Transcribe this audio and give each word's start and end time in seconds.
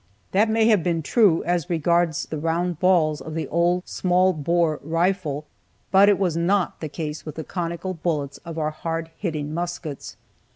That 0.31 0.49
may 0.49 0.65
have 0.67 0.81
been 0.81 1.03
true 1.03 1.43
as 1.43 1.69
regards 1.69 2.25
the 2.25 2.39
round 2.39 2.79
balls 2.79 3.21
of 3.21 3.35
the 3.35 3.47
old 3.49 3.87
small 3.87 4.33
bore 4.33 4.79
rifle, 4.81 5.45
but 5.91 6.09
it 6.09 6.17
was 6.17 6.35
not 6.35 6.79
the 6.79 6.89
case 6.89 7.23
with 7.23 7.35
the 7.35 7.43
conical 7.43 7.93
bullets 7.93 8.39
of 8.39 8.57
our 8.57 8.71
hard 8.71 9.11
hitting 9.15 9.53
muskets. 9.53 10.17